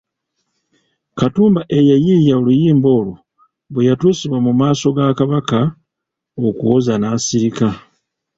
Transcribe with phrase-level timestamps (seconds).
[1.19, 3.15] Katumba eyayiiya oluyimba olwo
[3.71, 5.59] bwe yatuusibwa mu maaso ga Kabaka
[6.47, 7.67] okuwoza n'asirika.